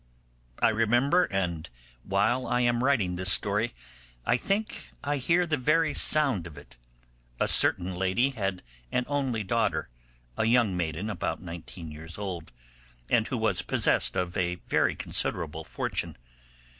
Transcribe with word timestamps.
I 0.63 0.69
remember, 0.69 1.25
and 1.25 1.69
while 2.01 2.47
I 2.47 2.61
am 2.61 2.83
writing 2.83 3.17
this 3.17 3.31
story 3.31 3.75
I 4.25 4.35
think 4.35 4.89
I 5.03 5.17
hear 5.17 5.45
the 5.45 5.57
very 5.57 5.93
sound 5.93 6.47
of 6.47 6.57
it, 6.57 6.75
a 7.39 7.47
certain 7.47 7.93
lady 7.93 8.31
had 8.31 8.63
an 8.91 9.05
only 9.07 9.43
daughter, 9.43 9.89
a 10.39 10.45
young 10.45 10.75
maiden 10.75 11.07
about 11.07 11.39
nineteen 11.43 11.91
years 11.91 12.17
old, 12.17 12.51
and 13.11 13.27
who 13.27 13.37
was 13.37 13.61
possessed 13.61 14.15
of 14.17 14.35
a 14.35 14.55
very 14.55 14.95
considerable 14.95 15.63
fortune. 15.63 16.17